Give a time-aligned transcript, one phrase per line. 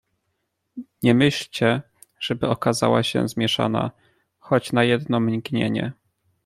[1.03, 1.81] "Nie myślcie,
[2.19, 3.91] żeby okazała się zmieszana,
[4.39, 5.93] choć na jedno mgnienie."